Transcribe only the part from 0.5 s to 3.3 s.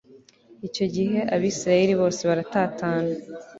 icyo gihe abayisraheli bose baratatana